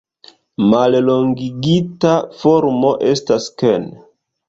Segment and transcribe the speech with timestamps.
[0.73, 3.91] Mallongigita formo estas Ken.